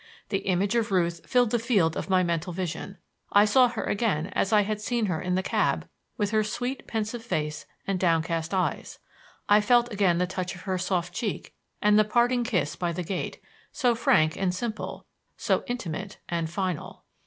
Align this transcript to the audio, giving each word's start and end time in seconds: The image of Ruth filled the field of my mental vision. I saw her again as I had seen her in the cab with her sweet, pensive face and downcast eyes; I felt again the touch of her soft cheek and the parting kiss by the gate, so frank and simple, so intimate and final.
The 0.29 0.39
image 0.39 0.73
of 0.73 0.91
Ruth 0.91 1.27
filled 1.29 1.51
the 1.51 1.59
field 1.59 1.95
of 1.95 2.09
my 2.09 2.23
mental 2.23 2.51
vision. 2.51 2.97
I 3.33 3.45
saw 3.45 3.67
her 3.67 3.83
again 3.83 4.31
as 4.33 4.51
I 4.51 4.61
had 4.61 4.81
seen 4.81 5.05
her 5.05 5.21
in 5.21 5.35
the 5.35 5.43
cab 5.43 5.87
with 6.17 6.31
her 6.31 6.43
sweet, 6.43 6.87
pensive 6.87 7.23
face 7.23 7.67
and 7.85 7.99
downcast 7.99 8.51
eyes; 8.51 8.97
I 9.47 9.61
felt 9.61 9.93
again 9.93 10.17
the 10.17 10.25
touch 10.25 10.55
of 10.55 10.61
her 10.61 10.79
soft 10.79 11.13
cheek 11.13 11.53
and 11.83 11.99
the 11.99 12.03
parting 12.03 12.43
kiss 12.43 12.75
by 12.75 12.91
the 12.91 13.03
gate, 13.03 13.39
so 13.71 13.93
frank 13.93 14.35
and 14.35 14.55
simple, 14.55 15.05
so 15.37 15.63
intimate 15.67 16.17
and 16.27 16.49
final. 16.49 17.03